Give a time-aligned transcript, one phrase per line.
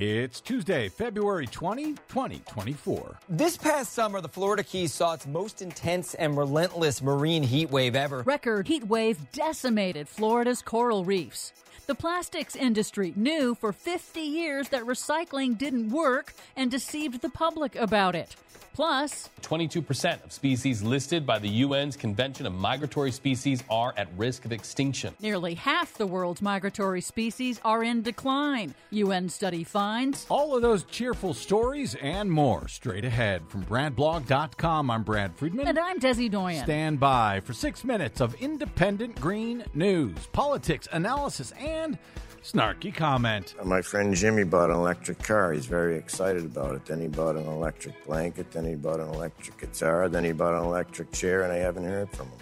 [0.00, 3.18] It's Tuesday, February 20, 2024.
[3.28, 7.96] This past summer, the Florida Keys saw its most intense and relentless marine heat wave
[7.96, 8.22] ever.
[8.22, 11.52] Record heat wave decimated Florida's coral reefs.
[11.88, 17.74] The plastics industry knew for 50 years that recycling didn't work and deceived the public
[17.74, 18.36] about it.
[18.78, 24.44] Plus, 22% of species listed by the UN's Convention of Migratory Species are at risk
[24.44, 25.12] of extinction.
[25.20, 29.87] Nearly half the world's migratory species are in decline, UN study finds.
[30.28, 34.90] All of those cheerful stories and more straight ahead from BradBlog.com.
[34.90, 35.66] I'm Brad Friedman.
[35.66, 36.62] And I'm Desi Doyen.
[36.62, 41.96] Stand by for six minutes of independent green news, politics, analysis, and
[42.44, 43.54] snarky comment.
[43.58, 45.52] Uh, my friend Jimmy bought an electric car.
[45.52, 46.84] He's very excited about it.
[46.84, 48.50] Then he bought an electric blanket.
[48.50, 50.10] Then he bought an electric guitar.
[50.10, 52.36] Then he bought an electric chair, and I haven't heard from him.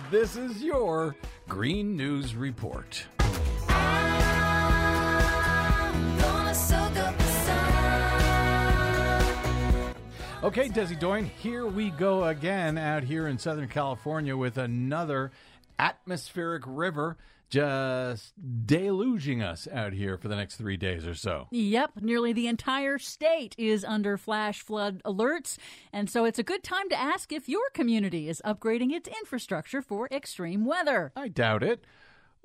[0.10, 1.14] this is your
[1.46, 3.06] Green News Report.
[10.40, 15.32] Okay, Desi Doyen, here we go again out here in Southern California with another
[15.80, 17.16] atmospheric river
[17.50, 21.48] just deluging us out here for the next three days or so.
[21.50, 25.58] Yep, nearly the entire state is under flash flood alerts.
[25.92, 29.82] And so it's a good time to ask if your community is upgrading its infrastructure
[29.82, 31.10] for extreme weather.
[31.16, 31.84] I doubt it.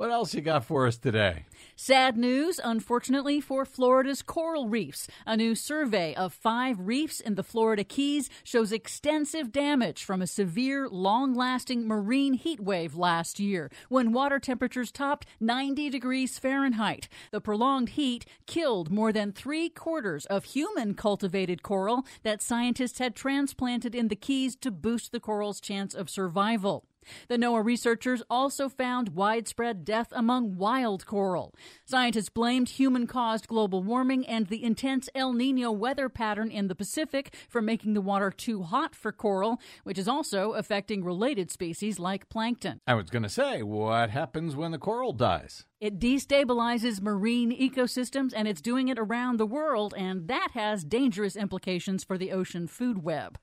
[0.04, 1.46] What else you got for us today?
[1.78, 5.08] Sad news, unfortunately, for Florida's coral reefs.
[5.26, 10.28] A new survey of five reefs in the Florida Keys shows extensive damage from a
[10.28, 17.08] severe, long lasting marine heat wave last year when water temperatures topped 90 degrees Fahrenheit.
[17.31, 23.16] The prolonged heat killed more than three quarters of human cultivated coral that scientists had
[23.16, 26.84] transplanted in the Keys to boost the coral's chance of survival.
[27.28, 31.54] The NOAA researchers also found widespread death among wild coral.
[31.86, 36.76] Scientists blamed human caused global warming and the intense El Nino weather pattern in the
[36.76, 42.00] Pacific for making the water too hot for coral, which is also affecting related species
[42.00, 42.80] like plankton.
[42.88, 45.66] I was going to say, what happens when the coral dies?
[45.80, 51.35] It destabilizes marine ecosystems and it's doing it around the world, and that has dangerous
[51.35, 53.38] implications for the ocean food web.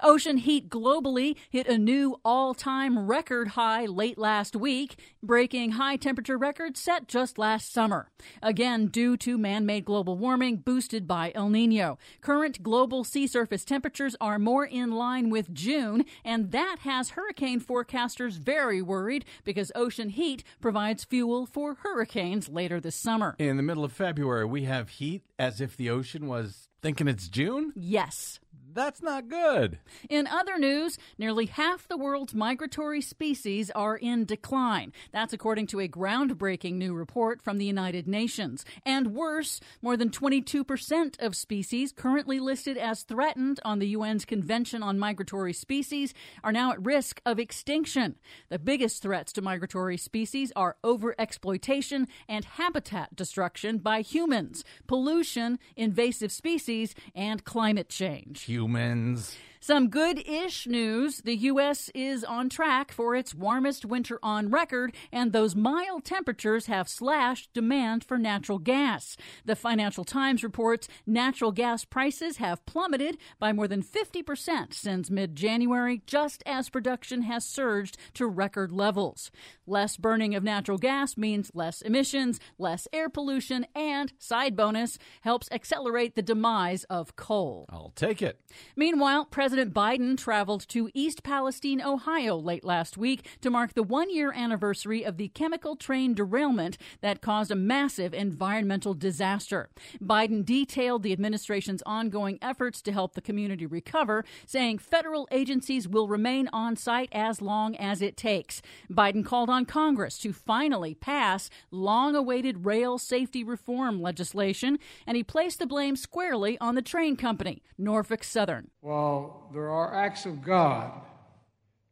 [0.00, 5.96] Ocean heat globally hit a new all time record high late last week, breaking high
[5.96, 8.10] temperature records set just last summer.
[8.42, 11.98] Again, due to man made global warming boosted by El Nino.
[12.20, 17.60] Current global sea surface temperatures are more in line with June, and that has hurricane
[17.60, 23.36] forecasters very worried because ocean heat provides fuel for hurricanes later this summer.
[23.38, 27.28] In the middle of February, we have heat as if the ocean was thinking it's
[27.28, 27.72] June?
[27.74, 28.40] Yes.
[28.74, 29.78] That's not good.
[30.10, 34.92] In other news, nearly half the world's migratory species are in decline.
[35.12, 38.64] That's according to a groundbreaking new report from the United Nations.
[38.84, 44.82] And worse, more than 22% of species currently listed as threatened on the UN's Convention
[44.82, 46.12] on Migratory Species
[46.42, 48.16] are now at risk of extinction.
[48.48, 56.32] The biggest threats to migratory species are overexploitation and habitat destruction by humans, pollution, invasive
[56.32, 59.36] species, and climate change humans.
[59.66, 61.22] Some good ish news.
[61.22, 61.88] The U.S.
[61.94, 67.50] is on track for its warmest winter on record, and those mild temperatures have slashed
[67.54, 69.16] demand for natural gas.
[69.46, 75.34] The Financial Times reports natural gas prices have plummeted by more than 50% since mid
[75.34, 79.30] January, just as production has surged to record levels.
[79.66, 85.48] Less burning of natural gas means less emissions, less air pollution, and, side bonus, helps
[85.50, 87.64] accelerate the demise of coal.
[87.70, 88.38] I'll take it.
[88.76, 93.84] Meanwhile, President President Biden traveled to East Palestine, Ohio late last week to mark the
[93.84, 99.68] one year anniversary of the chemical train derailment that caused a massive environmental disaster.
[100.02, 106.08] Biden detailed the administration's ongoing efforts to help the community recover, saying federal agencies will
[106.08, 108.60] remain on site as long as it takes.
[108.90, 115.22] Biden called on Congress to finally pass long awaited rail safety reform legislation, and he
[115.22, 118.68] placed the blame squarely on the train company, Norfolk Southern.
[118.82, 120.90] Well, there are acts of God.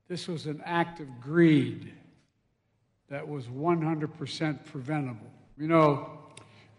[0.09, 1.93] This was an act of greed
[3.09, 5.31] that was 100% preventable.
[5.57, 6.11] You know,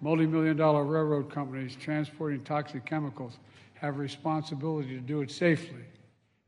[0.01, 3.39] multi million dollar railroad companies transporting toxic chemicals
[3.75, 5.85] have responsibility to do it safely.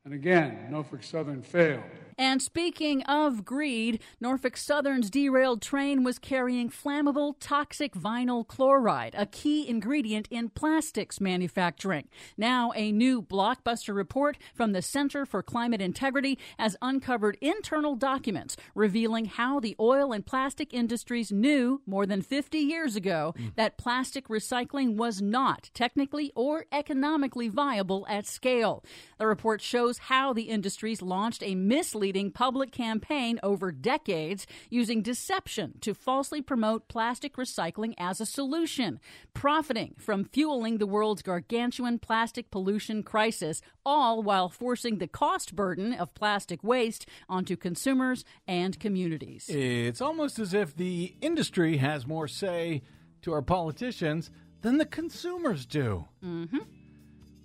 [0.03, 1.83] And again, Norfolk Southern failed.
[2.17, 9.25] And speaking of greed, Norfolk Southern's derailed train was carrying flammable toxic vinyl chloride, a
[9.25, 12.07] key ingredient in plastics manufacturing.
[12.37, 18.55] Now, a new blockbuster report from the Center for Climate Integrity has uncovered internal documents
[18.75, 23.47] revealing how the oil and plastic industries knew more than 50 years ago hmm.
[23.57, 28.85] that plastic recycling was not technically or economically viable at scale.
[29.17, 35.77] The report shows how the industries launched a misleading public campaign over decades using deception
[35.81, 38.99] to falsely promote plastic recycling as a solution,
[39.33, 45.93] profiting from fueling the world's gargantuan plastic pollution crisis, all while forcing the cost burden
[45.93, 49.45] of plastic waste onto consumers and communities.
[49.49, 52.83] It's almost as if the industry has more say
[53.21, 54.29] to our politicians
[54.61, 56.05] than the consumers do.
[56.23, 56.59] Mm-hmm.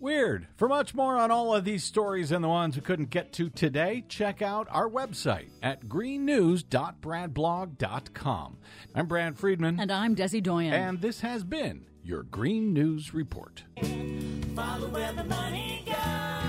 [0.01, 0.49] Weird.
[0.57, 3.51] For much more on all of these stories and the ones we couldn't get to
[3.51, 8.57] today, check out our website at greennews.bradblog.com.
[8.95, 9.79] I'm Brad Friedman.
[9.79, 10.73] And I'm Desi Doyen.
[10.73, 13.65] And this has been your Green News Report.
[14.57, 16.40] Follow where the money goes.